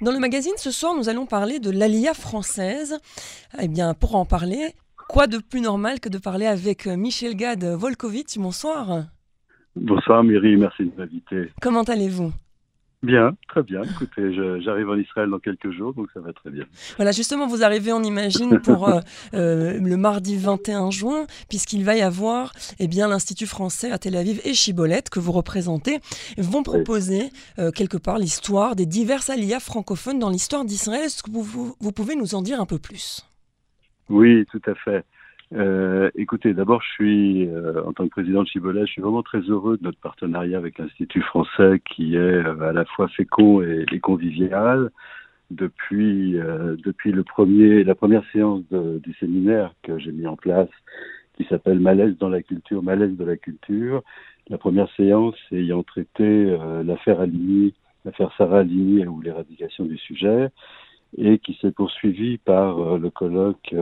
[0.00, 2.98] Dans le magazine ce soir, nous allons parler de l'Alia française.
[3.60, 4.74] Eh bien, pour en parler,
[5.08, 8.38] quoi de plus normal que de parler avec euh, Michel Gad Volkovitch?
[8.38, 9.06] Bonsoir.
[9.74, 11.52] Bonsoir Myri, merci de m'inviter.
[11.60, 12.32] Comment allez-vous?
[13.02, 13.82] Bien, très bien.
[13.84, 16.64] Écoutez, j'arrive en Israël dans quelques jours, donc ça va très bien.
[16.96, 19.00] Voilà, justement, vous arrivez, on imagine, pour euh,
[19.34, 24.16] euh, le mardi 21 juin, puisqu'il va y avoir eh bien, l'Institut français à Tel
[24.16, 26.00] Aviv et Chibolette, que vous représentez,
[26.38, 27.30] vont proposer
[27.60, 31.04] euh, quelque part l'histoire des diverses aliyahs francophones dans l'histoire d'Israël.
[31.04, 33.24] Est-ce que vous, vous pouvez nous en dire un peu plus?
[34.08, 35.04] Oui, tout à fait.
[35.54, 39.22] Euh, écoutez, d'abord, je suis, euh, en tant que président de Chibolet, je suis vraiment
[39.22, 43.62] très heureux de notre partenariat avec l'Institut français qui est euh, à la fois fécond
[43.62, 44.90] et, convivial.
[45.50, 46.32] Depuis,
[46.84, 50.68] depuis le premier, la première séance du séminaire que j'ai mis en place,
[51.38, 54.02] qui s'appelle Malaise dans la culture, Malaise de la culture,
[54.50, 57.72] la première séance ayant traité l'affaire Aligny,
[58.04, 60.50] l'affaire Sarah Aligny ou l'éradication du sujet,
[61.16, 63.74] et qui s'est poursuivie par le colloque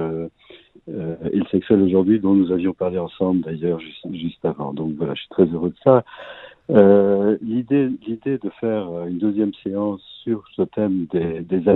[0.88, 4.72] euh, il sexuel aujourd'hui, dont nous avions parlé ensemble d'ailleurs juste, avant.
[4.72, 6.04] Donc voilà, je suis très heureux de ça.
[6.70, 11.68] Euh, l'idée, l'idée de faire une deuxième séance sur ce thème des, des.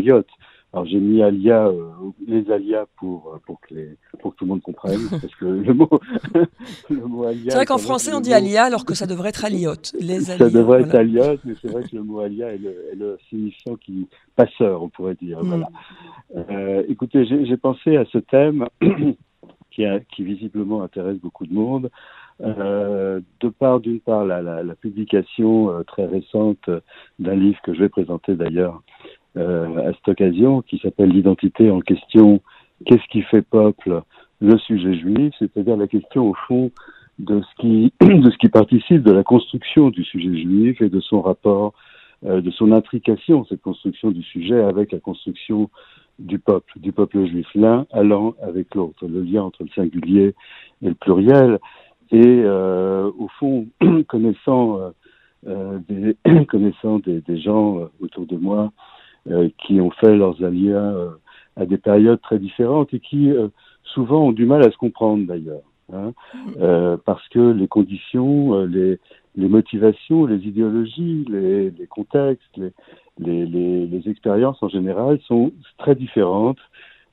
[0.72, 1.89] Alors j'ai mis alia, euh,
[2.26, 5.74] les alias pour pour que les pour que tout le monde comprenne parce que le
[5.74, 5.88] mot
[6.90, 7.50] le mot alia.
[7.50, 9.92] C'est vrai qu'en français on dit alia alors que ça devrait être aliote.
[10.00, 12.96] Les ça devrait être aliote, mais c'est vrai que le mot alia est le, est
[12.96, 15.42] le signifiant qui passeur on pourrait dire.
[15.42, 15.48] Mm.
[15.48, 15.68] Voilà.
[16.36, 18.66] Euh, écoutez, j'ai pensé à ce thème
[19.70, 21.90] qui, a, qui visiblement intéresse beaucoup de monde.
[22.42, 26.70] Euh, de part, d'une part, la, la, la publication euh, très récente
[27.18, 28.99] d'un livre que je vais présenter d'ailleurs euh,
[29.36, 32.40] à cette occasion, qui s'appelle L'identité en question,
[32.84, 34.02] qu'est-ce qui fait peuple?
[34.40, 36.70] Le sujet juif, c'est-à-dire la question au fond
[37.18, 41.00] de ce qui de ce qui participe de la construction du sujet juif et de
[41.00, 41.74] son rapport,
[42.24, 45.70] euh, de son intrication, cette construction du sujet avec la construction
[46.18, 50.34] du peuple, du peuple juif, l'un allant avec l'autre, le lien entre le singulier
[50.82, 51.58] et le pluriel.
[52.12, 53.66] Et euh, au fond,
[54.08, 54.90] connaissant, euh,
[55.46, 56.16] euh des,
[56.46, 58.70] connaissant des, gens euh, autour de moi euh,
[59.58, 60.74] qui ont fait leurs alliés
[61.56, 63.30] à des périodes très différentes et qui
[63.84, 65.62] souvent ont du mal à se comprendre d'ailleurs.
[65.92, 66.12] Hein,
[67.04, 68.98] parce que les conditions, les,
[69.36, 72.60] les motivations, les idéologies, les, les contextes,
[73.18, 76.58] les, expériences en général sont très différentes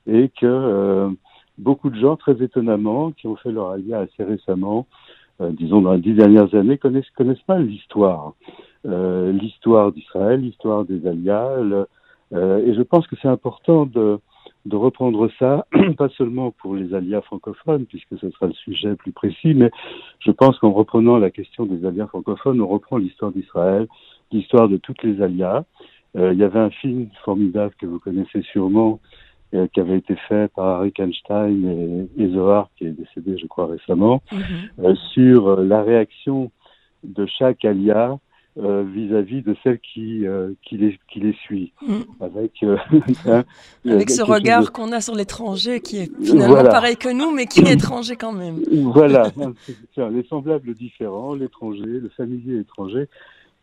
[0.06, 1.10] et que euh,
[1.58, 4.86] beaucoup de gens, très étonnamment, qui ont fait leur alia assez récemment,
[5.40, 8.34] euh, disons dans les dix dernières années, connaissent, connaissent mal l'histoire.
[8.86, 11.86] Euh, l'histoire d'Israël, l'histoire des alias.
[12.32, 14.18] Euh, et je pense que c'est important de,
[14.66, 15.66] de reprendre ça,
[15.96, 19.70] pas seulement pour les alias francophones, puisque ce sera le sujet plus précis, mais
[20.20, 23.86] je pense qu'en reprenant la question des alias francophones, on reprend l'histoire d'Israël,
[24.32, 25.64] l'histoire de toutes les alias,
[26.16, 29.00] euh, il y avait un film formidable que vous connaissez sûrement,
[29.54, 33.66] euh, qui avait été fait par Harry Einstein et, Zohar, qui est décédé, je crois,
[33.66, 34.40] récemment, mhm.
[34.84, 36.50] euh, sur la réaction
[37.04, 38.18] de chaque alia
[38.56, 40.24] vis-à-vis de celle qui,
[40.62, 41.72] qui, les, qui les suit.
[41.86, 42.04] Mhm.
[42.20, 42.52] Avec,
[43.26, 43.44] hein,
[43.86, 47.60] avec ce regard qu'on a sur l'étranger, qui est finalement pareil que nous, mais qui
[47.60, 48.62] est étranger quand même.
[48.92, 49.30] Voilà,
[49.96, 53.06] les semblables différents, l'étranger, le familier étranger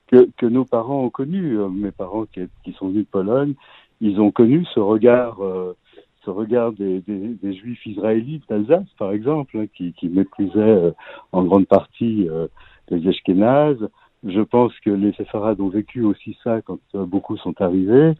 [0.07, 1.59] que, que nos parents ont connu.
[1.59, 3.53] Euh, mes parents qui, qui, sont venus de Pologne,
[4.01, 5.75] ils ont connu ce regard, euh,
[6.23, 10.91] ce regard des, des, des juifs israélites d'Alsace, par exemple, hein, qui, qui méprisaient euh,
[11.31, 12.27] en grande partie
[12.89, 13.89] les Ashkénazes.
[14.25, 18.13] Je pense que les séfarades ont vécu aussi ça quand beaucoup sont arrivés.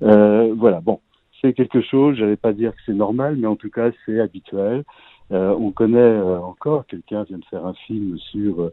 [0.00, 1.00] voilà, bon,
[1.40, 4.84] c'est quelque chose, j'allais pas dire que c'est normal, mais en tout cas c'est habituel.
[5.30, 8.70] on connaît encore, quelqu'un vient de faire un film sur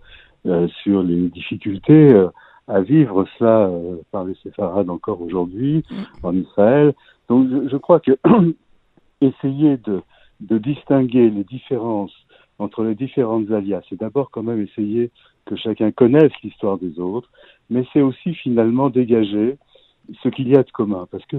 [0.83, 2.27] sur les difficultés
[2.67, 5.83] à vivre cela euh, par les séfarades encore aujourd'hui
[6.23, 6.93] en Israël.
[7.29, 8.17] Donc je, je crois que
[9.21, 10.01] essayer de,
[10.41, 12.13] de, distinguer les différences
[12.59, 15.11] entre les différentes alias, c'est d'abord quand même essayer
[15.47, 17.29] que chacun connaisse l'histoire des autres,
[17.69, 19.57] mais c'est aussi finalement dégager
[20.21, 21.07] ce qu'il y a de commun.
[21.11, 21.37] Parce que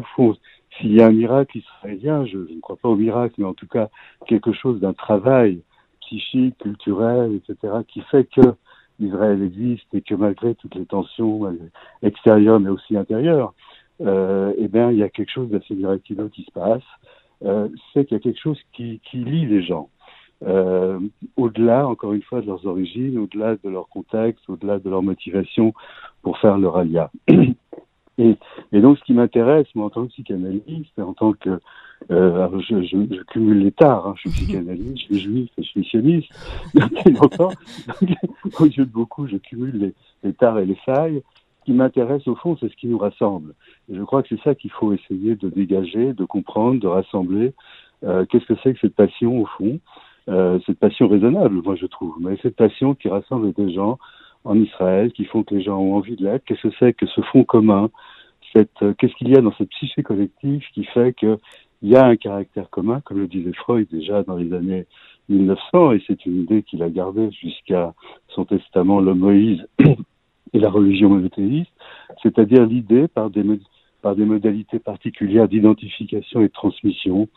[0.77, 3.67] s'il y a un miracle israélien, je, ne crois pas au miracle, mais en tout
[3.67, 3.88] cas
[4.27, 5.61] quelque chose d'un travail
[6.00, 8.55] psychique, culturel, etc., qui fait que
[8.99, 11.56] Israël existe et que malgré toutes les tensions euh,
[12.03, 13.55] extérieures mais aussi intérieures,
[14.00, 16.82] euh, eh bien, il y a quelque chose d'assez miraculeux qui se passe.
[17.44, 19.88] Euh, c'est qu'il y a quelque chose qui lie les gens.
[20.46, 21.00] Euh,
[21.37, 25.75] au-delà, encore une fois, de leurs origines, au-delà de leur contexte, au-delà de leur motivation
[26.23, 27.11] pour faire leur alia.
[28.20, 28.37] Et,
[28.73, 31.61] et donc, ce qui m'intéresse, moi, en tant que psychanalyste, en tant que
[32.11, 34.14] euh, je, je, je, cumule les tares, hein.
[34.17, 36.29] je suis psychanalyste, je suis juif, je suis sioniste,
[36.75, 37.52] depuis longtemps.
[38.61, 39.94] au lieu de beaucoup, je cumule les,
[40.25, 41.23] les tares et les failles.
[41.64, 43.55] qui m'intéresse au fond, c'est ce qui nous rassemble.
[43.88, 47.52] Et je crois que c'est ça qu'il faut essayer de dégager, de comprendre, de rassembler.
[48.05, 49.79] Euh, Qu'est-ce que c'est que cette passion au fond?
[50.29, 53.99] Euh, Cette passion raisonnable, moi je trouve, mais cette passion qui rassemble des gens
[54.45, 56.45] en Israël, qui font que les gens ont envie de l'être.
[56.45, 57.91] Qu'est-ce que c'est que ce fond commun?
[58.55, 61.39] Cette, euh, Qu'est-ce qu'il y a dans cette psyché collective qui fait qu'il
[61.83, 64.87] y a un caractère commun, comme le disait Freud déjà dans les années
[65.29, 67.95] 1900, et c'est une idée qu'il a gardée jusqu'à
[68.29, 69.67] son testament, le Moïse
[70.53, 71.71] et la religion monothéiste,
[72.23, 73.45] c'est-à-dire l'idée par des,
[74.01, 77.29] par des modalités particulières d'identification et de transmission,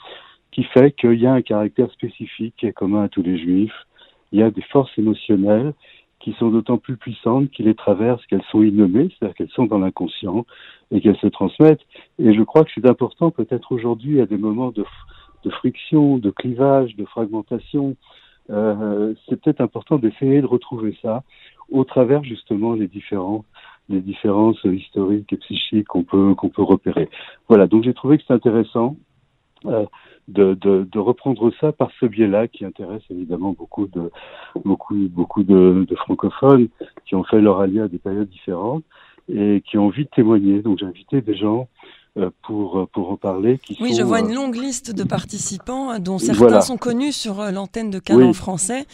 [0.52, 3.88] qui fait qu'il y a un caractère spécifique qui est commun à tous les juifs.
[4.32, 5.74] Il y a des forces émotionnelles
[6.20, 9.80] qui sont d'autant plus puissantes qu'ils les traversent qu'elles sont innommées, c'est-à-dire qu'elles sont dans
[9.80, 10.46] l'inconscient
[10.92, 11.82] et qu'elles se transmettent.
[12.20, 14.86] Et je crois que c'est important peut-être aujourd'hui à des moments de,
[15.50, 17.96] friction, de clivage, de fragmentation,
[18.50, 21.24] euh, c'est peut-être important d'essayer de retrouver ça
[21.70, 22.90] au travers justement des
[23.90, 27.10] des différences historiques et psychiques qu'on peut qu'on peut repérer.
[27.50, 28.98] Voilà, donc j'ai trouvé que c'est intéressant
[29.66, 29.86] euh,
[30.28, 34.12] de, de, de, reprendre ça par ce biais-là qui intéresse évidemment beaucoup de
[34.64, 36.70] beaucoup beaucoup de, de, francophones
[37.06, 38.84] qui ont fait leur allié à des périodes différentes
[39.30, 40.62] et qui ont envie de témoigner.
[40.62, 41.68] Donc j'ai invité des gens
[42.18, 43.58] euh, pour, pour en parler.
[43.58, 47.40] Qui oui, je vois une euh, longue liste de participants, dont certains sont connus sur
[47.40, 48.86] euh, l'antenne de Canon français,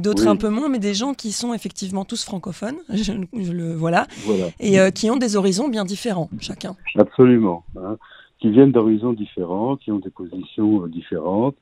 [0.00, 4.06] d'autres un peu moins, mais des gens qui sont effectivement tous francophones, je, le voilà,
[4.58, 6.74] et qui ont des horizons bien différents, chacun.
[6.96, 7.98] Absolument, hein,
[8.42, 11.54] qui viennent d'horizons différents, qui ont des positions différentes,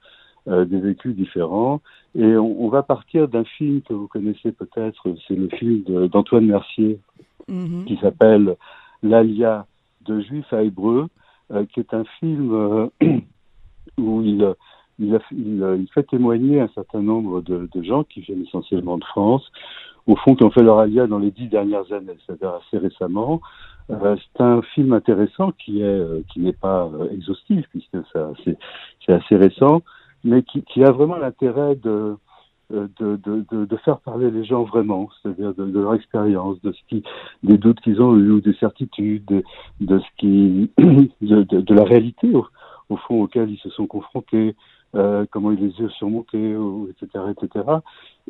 [0.46, 1.82] des vécus différents.
[2.14, 6.98] Et on, va partir d'un film que vous connaissez peut-être, c'est le film d'Antoine Mercier,
[7.50, 7.84] mm-hmm.
[7.84, 8.56] qui s'appelle
[9.02, 9.66] L'Alia
[10.06, 11.08] de Juif à Hébreu,
[11.52, 12.86] euh, qui est un film euh,
[13.98, 14.54] où il,
[14.98, 19.50] il, il, fait témoigner un certain nombre de, de, gens qui viennent essentiellement de France,
[20.06, 23.40] au fond qui ont fait leur alia dans les dix dernières années, c'est-à-dire assez récemment.
[23.90, 27.98] Euh, c'est un film intéressant qui est qui n'est pas exhaustif puisque
[29.04, 29.82] c'est assez récent,
[30.24, 32.16] mais qui, a vraiment l'intérêt de
[32.70, 37.02] de, faire parler les gens vraiment, c'est-à-dire de, leur expérience, de ce qui,
[37.42, 39.42] des doutes qu'ils ont eu des certitudes,
[39.80, 40.70] de, ce qui,
[41.20, 44.54] de, la réalité au, fond auquel ils se sont confrontés,
[44.94, 46.56] euh, comment ils les ont surmontés,
[46.90, 47.64] etc., etc.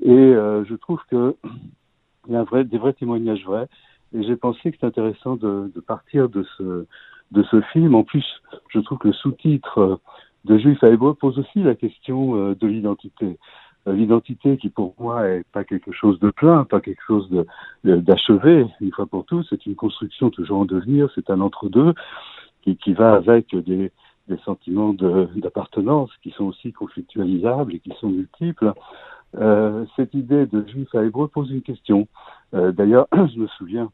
[0.02, 1.36] Et euh, je trouve que
[2.28, 3.68] il y a un vrai, des vrais témoignages vrais.
[4.14, 6.86] Et j'ai pensé que c'est intéressant de, de partir de ce,
[7.30, 7.94] de ce film.
[7.94, 8.24] En plus,
[8.68, 10.00] je trouve que le sous-titre
[10.44, 13.38] de Juif à Hébreu pose aussi la question euh, de l'identité.
[13.86, 17.28] Euh, l'identité qui pour moi est pas quelque chose de plein, pas quelque chose
[17.84, 21.94] d'achevé une fois pour tous, c'est une construction toujours en devenir, c'est un entre-deux
[22.62, 23.90] qui, qui va avec des,
[24.28, 28.72] des sentiments d'appartenance qui sont aussi conflictualisables et qui sont multiples.
[29.36, 32.08] Euh, cette idée de juif à hébreu pose une question.
[32.54, 33.90] Euh, D'ailleurs, je me souviens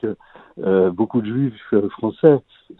[0.00, 0.16] que
[0.58, 2.38] euh, beaucoup de juifs euh, français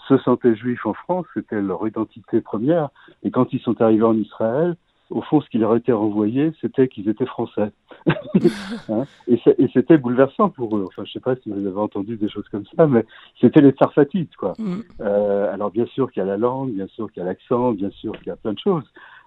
[0.08, 2.88] se sentaient juifs en France, c'était leur identité première,
[3.22, 4.76] et quand ils sont arrivés en Israël,
[5.10, 7.70] au fond, ce qui leur était renvoyé, c'était qu'ils étaient français.
[8.88, 9.04] hein?
[9.28, 9.38] Et
[9.72, 10.84] c'était bouleversant pour eux.
[10.86, 13.04] Enfin, je ne sais pas si vous avez entendu des choses comme ça, mais
[13.40, 14.54] c'était les tsarfatites, quoi.
[14.58, 14.80] Mm.
[15.00, 17.72] Euh, alors, bien sûr qu'il y a la langue, bien sûr qu'il y a l'accent,
[17.72, 18.84] bien sûr qu'il y a plein de choses,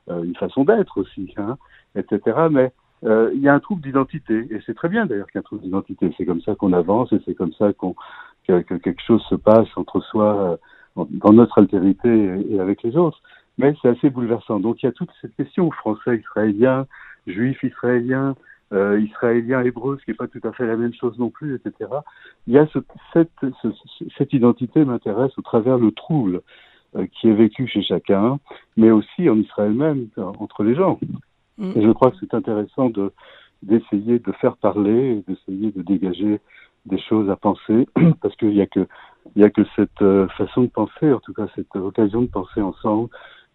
[0.10, 1.58] euh, une façon d'être aussi, hein,
[1.96, 2.48] etc.
[2.50, 2.72] Mais
[3.06, 5.46] euh, il y a un trouble d'identité, et c'est très bien d'ailleurs qu'il y ait
[5.46, 6.14] un trouble d'identité.
[6.18, 7.96] C'est comme ça qu'on avance, et c'est comme ça qu'on
[8.48, 10.60] que, que, quelque chose se passe entre soi,
[10.98, 13.22] euh, dans notre altérité et, et avec les autres
[13.58, 14.60] mais c'est assez bouleversant.
[14.60, 16.86] Donc il y a toute cette question français, israélien,
[17.26, 18.36] juif israélien,
[18.74, 21.56] euh, israélien hébreu, ce qui n'est pas tout à fait la même chose non plus,
[21.56, 21.90] etc.
[22.48, 22.80] Il y a ce,
[23.14, 23.32] cette,
[23.62, 23.68] ce,
[24.18, 26.42] cette identité m'intéresse au travers le trouble
[26.96, 28.40] euh, qui est vécu chez chacun,
[28.76, 31.00] mais aussi en Israël même, entre les gens.
[31.58, 31.72] Mm.
[31.76, 33.12] Je crois que c'est intéressant de
[33.64, 36.40] d'essayer de faire parler, d'essayer de dégager
[36.86, 37.88] des choses à penser,
[38.22, 38.88] parce qu'il n'y a que
[39.36, 42.28] il y a que cette euh, façon de penser, en tout cas cette occasion de
[42.28, 43.10] penser ensemble,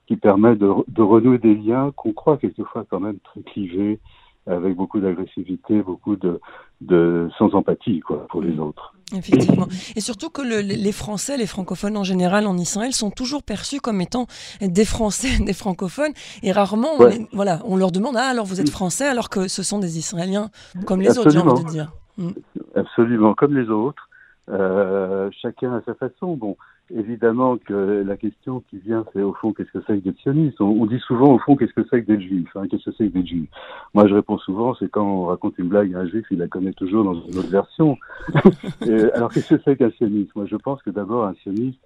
[0.07, 4.01] qui permet de, de renouer des liens qu'on croit quelquefois quand même très clivés,
[4.47, 6.41] avec beaucoup d'agressivité, beaucoup de,
[6.81, 8.95] de sans empathie quoi pour les autres.
[9.17, 9.69] Effectivement.
[9.95, 13.81] Et surtout que le, les Français, les francophones en général en Israël sont toujours perçus
[13.81, 14.27] comme étant
[14.61, 18.71] des Français, des francophones, et rarement, on, voilà, on leur demande ah alors vous êtes
[18.71, 20.51] Français alors que ce sont des Israéliens
[20.87, 21.93] comme les autres, j'ai envie de dire.
[22.19, 22.31] Mm.
[22.75, 24.09] Absolument, comme les autres.
[24.49, 26.35] Euh, chacun à sa façon.
[26.37, 26.57] Bon,
[26.95, 30.61] évidemment que la question qui vient, c'est au fond, qu'est-ce que c'est que d'être sioniste?
[30.61, 33.09] On, dit souvent, au fond, qu'est-ce que c'est que d'être juif hein, Qu'est-ce que c'est
[33.09, 33.49] que d'être juif?
[33.95, 36.49] Moi, je réponds souvent, c'est quand on raconte une blague à un juif, il la
[36.49, 37.97] connaît toujours dans une autre version.
[39.15, 40.35] alors, qu'est-ce que c'est qu'un sioniste?
[40.35, 41.79] Moi, je pense que d'abord, un sioniste,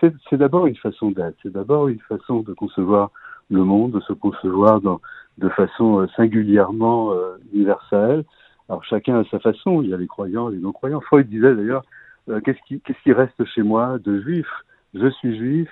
[0.00, 3.10] c'est d'abord une façon d'être, c'est d'abord une façon de concevoir
[3.50, 5.00] le monde, de se concevoir dans,
[5.38, 8.24] de façon euh, singulièrement euh, universelle.
[8.68, 11.00] Alors chacun a sa façon, il y a les croyants, les non-croyants.
[11.00, 11.84] Freud disait d'ailleurs,
[12.26, 14.46] qu'est-ce qui, qu'est-ce qui reste chez moi de juif?
[14.94, 15.68] Je suis juif,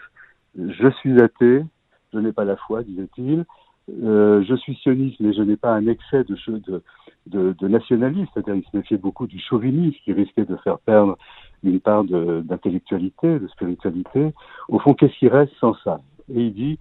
[0.57, 1.63] je suis athée,
[2.13, 3.45] je n'ai pas la foi, disait-il.
[4.05, 6.83] Euh, je suis sioniste, mais je n'ai pas un excès de, de,
[7.27, 11.19] de, de nationalisme, c'est-à-dire il se méfiait beaucoup du chauvinisme qui risquait de faire perdre
[11.65, 14.33] une part d'intellectualité, de, spiritualité.
[14.69, 16.01] Au fond, qu'est-ce qui reste sans ça?
[16.33, 16.79] Et il dit,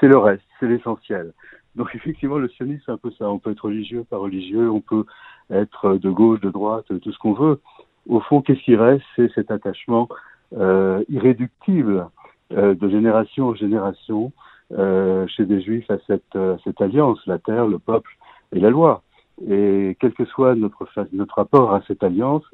[0.00, 1.32] c'est le reste, c'est l'essentiel.
[1.74, 3.28] Donc effectivement, le sionisme, c'est un peu ça.
[3.28, 5.04] On peut être religieux, pas religieux, on peut
[5.50, 7.60] être de gauche, de droite, tout ce qu'on veut.
[8.08, 9.04] Au fond, qu'est-ce qui reste?
[9.16, 10.08] C'est cet attachement
[10.56, 12.08] euh, irréductible
[12.52, 14.32] euh, de génération en génération
[14.72, 18.10] euh, chez des juifs à cette, euh, cette alliance, la terre, le peuple
[18.52, 19.02] et la loi.
[19.48, 22.44] Et quel que soit notre, notre rapport à cette alliance,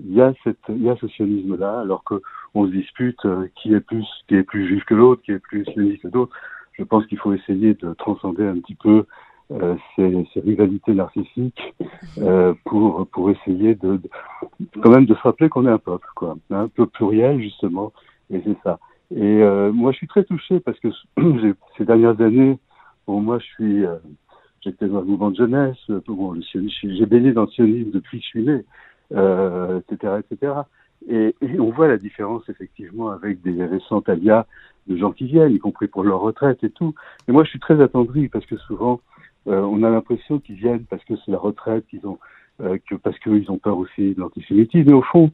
[0.00, 3.72] il y a, cette, il y a ce sionisme-là, alors qu'on se dispute euh, qui
[3.74, 6.36] est plus, qui est plus juif que l'autre, qui est plus sioniste que d'autres.
[6.72, 9.06] Je pense qu'il faut essayer de transcender un petit peu
[9.54, 11.74] euh, ces, ces, rivalités narcissiques
[12.18, 14.10] euh, pour pour essayer de, de,
[14.82, 17.92] quand même de se rappeler qu'on est un peuple quoi un peu pluriel justement
[18.30, 18.78] et c'est ça
[19.14, 20.88] et euh, moi, je suis très touché parce que
[21.78, 22.58] ces dernières années,
[23.06, 23.96] pour moi, je suis, euh,
[24.62, 28.28] j'étais dans le mouvement de jeunesse, bon, j'ai baigné dans le sionisme depuis que je
[28.28, 28.64] suis né,
[29.12, 30.52] euh, etc., etc.
[31.08, 34.46] Et, et, on voit la différence effectivement avec des récentes alias
[34.86, 36.94] de gens qui viennent, y compris pour leur retraite et tout.
[37.28, 39.00] Et moi, je suis très attendri parce que souvent,
[39.46, 42.18] on a l'impression qu'ils viennent parce que c'est la retraite, qu'ils ont,
[42.60, 44.88] euh, parce qu'ils ont peur aussi de l'antisémitisme.
[44.88, 45.30] Mais au fond,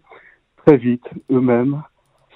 [0.66, 1.82] très vite, eux-mêmes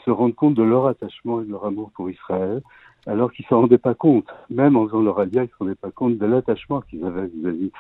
[0.05, 2.63] se rendent compte de leur attachement et de leur amour pour Israël,
[3.07, 4.29] alors qu'ils ne s'en rendaient pas compte.
[4.51, 7.27] Même en faisant leur alliance, ils ne se rendaient pas compte de l'attachement qu'ils avaient
[7.27, 7.73] vis-à-vis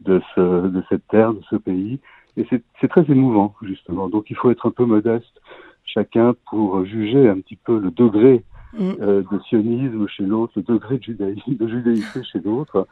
[0.00, 2.00] de cette terre, de ce pays.
[2.36, 2.46] Et
[2.80, 4.08] c'est très émouvant, justement.
[4.08, 5.40] Donc il faut être un peu modeste,
[5.84, 8.42] chacun, pour juger un petit peu le degré
[8.72, 8.92] mm.
[9.00, 12.86] euh, de sionisme chez l'autre, le degré de judaïsme, de chez l'autre.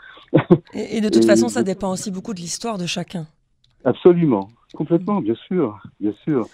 [0.72, 3.26] Et, et, de toute et, façon, ça dépend aussi beaucoup de l'histoire de chacun.
[3.84, 6.46] Absolument, complètement, bien sûr, bien sûr.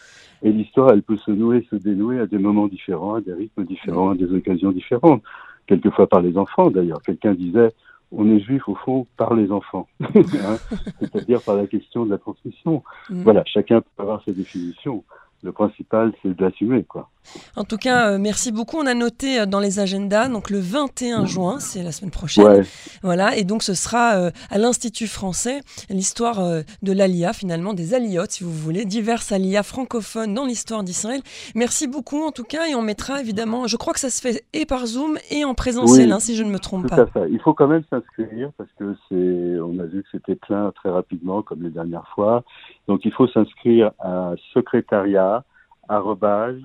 [0.43, 3.65] Et l'histoire, elle peut se nouer, se dénouer à des moments différents, à des rythmes
[3.65, 5.23] différents, à des occasions différentes.
[5.67, 7.01] Quelquefois par les enfants, d'ailleurs.
[7.03, 7.69] Quelqu'un disait,
[8.11, 10.57] on est juif au fond par les enfants, hein
[10.99, 12.83] c'est-à-dire par la question de la transmission.
[13.09, 13.23] Mmh.
[13.23, 15.05] Voilà, chacun peut avoir ses définitions
[15.43, 16.85] le principal, c'est d'assumer.
[16.85, 17.09] quoi.
[17.57, 18.79] En tout cas, euh, merci beaucoup.
[18.79, 22.47] On a noté euh, dans les agendas, donc le 21 juin, c'est la semaine prochaine.
[22.47, 22.63] Ouais.
[23.03, 26.41] Voilà, et donc ce sera euh, à l'Institut français l'histoire
[26.83, 31.21] de l'Alia, finalement, des aliotes, si vous voulez, diverses alias francophones dans l'histoire d'Israël.
[31.55, 34.45] Merci beaucoup, en tout cas, et on mettra évidemment, je crois que ça se fait
[34.53, 37.03] et par Zoom et en présentiel, oui, hein, si je ne me trompe tout pas.
[37.03, 37.29] À fait.
[37.31, 40.91] Il faut quand même s'inscrire parce que c'est, on a vu que c'était plein très
[40.91, 42.45] rapidement, comme les dernières fois.
[42.89, 45.45] Donc il faut s'inscrire à secrétariat
[45.89, 46.63] arrobase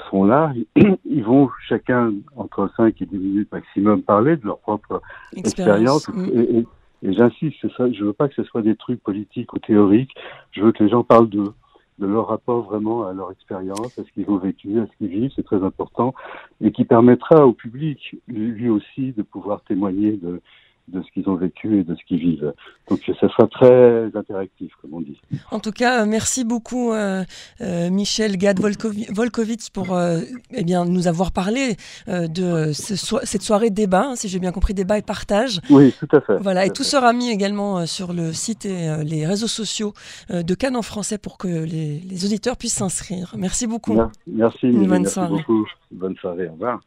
[0.09, 0.51] sont là.
[1.05, 5.01] Ils vont chacun entre 5 et 10 minutes maximum parler de leur propre
[5.35, 6.09] expérience.
[6.09, 6.25] Mm.
[6.33, 6.65] Et, et,
[7.03, 10.13] et j'insiste, je veux pas que ce soit des trucs politiques ou théoriques.
[10.51, 11.53] Je veux que les gens parlent d'eux,
[11.97, 15.07] de leur rapport vraiment à leur expérience, à ce qu'ils ont vécu, à ce qu'ils
[15.07, 15.31] vivent.
[15.35, 16.13] C'est très important
[16.61, 20.41] et qui permettra au public, lui aussi, de pouvoir témoigner de
[20.91, 22.53] de ce qu'ils ont vécu et de ce qu'ils vivent.
[22.89, 25.19] Donc ça sera très interactif, comme on dit.
[25.51, 27.23] En tout cas, merci beaucoup euh,
[27.61, 30.19] euh, Michel Gad-Volkovitz pour euh,
[30.53, 31.75] eh bien, nous avoir parlé
[32.07, 35.59] euh, de ce so cette soirée débat, hein, si j'ai bien compris, débat et partage.
[35.69, 36.37] Oui, tout à fait.
[36.39, 36.89] Voilà, tout et tout fait.
[36.89, 39.93] sera mis également euh, sur le site et euh, les réseaux sociaux
[40.29, 43.33] de Cannes en français pour que les, les auditeurs puissent s'inscrire.
[43.37, 43.99] Merci beaucoup.
[44.27, 45.29] Merci, Une bonne merci soirée.
[45.29, 45.65] beaucoup.
[45.91, 46.79] Bonne soirée, au revoir.